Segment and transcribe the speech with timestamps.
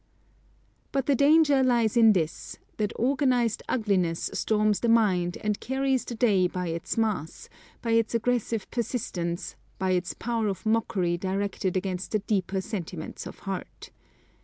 [0.91, 6.15] But the danger lies in this, that organised ugliness storms the mind and carries the
[6.15, 7.49] day by its mass,
[7.83, 13.41] by its aggressive persistence, by its power of mockery directed against the deeper sentiments of
[13.45, 13.91] heart.